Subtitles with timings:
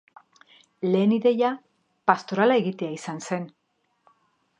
[0.93, 1.51] Lehen ideia
[2.11, 3.47] pastorala egitea izan zen.